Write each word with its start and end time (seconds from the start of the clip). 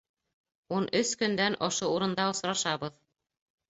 Ун 0.77 0.87
өс 1.01 1.13
көндән 1.21 1.59
ошо 1.69 1.93
урында 1.99 2.29
осрашабыҙ! 2.35 3.03